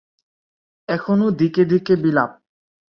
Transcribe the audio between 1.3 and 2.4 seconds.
দিকে দিকে বিলাপ।